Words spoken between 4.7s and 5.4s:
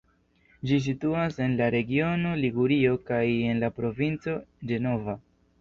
Ĝenova.